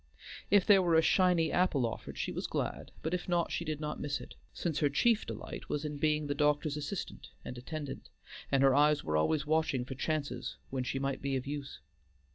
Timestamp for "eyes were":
8.73-9.15